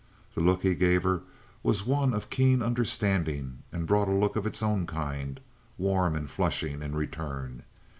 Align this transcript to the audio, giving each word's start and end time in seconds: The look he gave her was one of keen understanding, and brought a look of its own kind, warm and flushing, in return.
The 0.33 0.41
look 0.41 0.63
he 0.63 0.73
gave 0.73 1.03
her 1.03 1.21
was 1.61 1.85
one 1.85 2.15
of 2.15 2.31
keen 2.31 2.63
understanding, 2.63 3.59
and 3.71 3.85
brought 3.85 4.07
a 4.07 4.11
look 4.13 4.35
of 4.35 4.47
its 4.47 4.63
own 4.63 4.87
kind, 4.87 5.39
warm 5.77 6.15
and 6.15 6.27
flushing, 6.27 6.81
in 6.81 6.95
return. 6.95 7.61